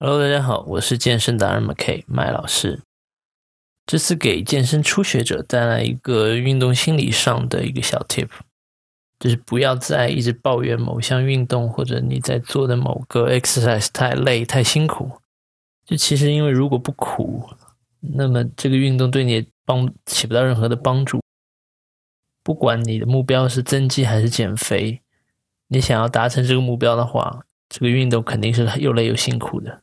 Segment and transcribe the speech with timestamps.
[0.00, 2.82] Hello，大家好，我是健身达人 McK 麦老师。
[3.84, 8.28] 这次给健身初学者带来一个运动心理上的一个小 tip，
[9.18, 15.10] 就是不要再一直抱怨某项运动或者你在做的某个 exercise 太累太辛苦。
[15.84, 17.50] 就其实因为如果不苦，
[17.98, 21.20] 那么这个运动对你帮起不到任何的帮助。
[22.44, 25.00] 不管你的目标是增肌还是减肥，
[25.66, 27.42] 你想要达成这个目标的话。
[27.68, 29.82] 这个运动肯定是又累又辛苦的。